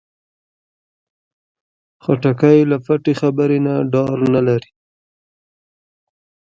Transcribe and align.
خټکی 2.03 2.57
له 2.71 2.77
پټې 2.85 3.13
خبرې 3.21 3.59
نه 3.65 3.73
ډار 3.93 4.17
نه 4.33 4.41
لري. 4.47 4.69